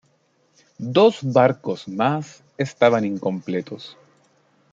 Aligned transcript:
Dos 0.79 1.17
barcos 1.21 1.87
más 1.87 2.41
estaban 2.57 3.05
incompletos. 3.05 3.95